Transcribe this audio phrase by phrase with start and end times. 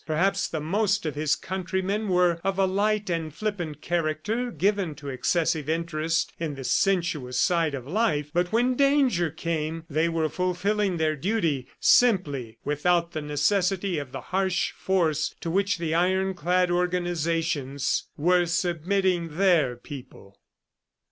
[0.07, 5.09] Perhaps the most of his countrymen were of a light and flippant character, given to
[5.09, 10.97] excessive interest in the sensuous side of life; but when danger came they were fulfilling
[10.97, 16.71] their duty simply, without the necessity of the harsh force to which the iron clad
[16.71, 20.39] organizations were submitting their people.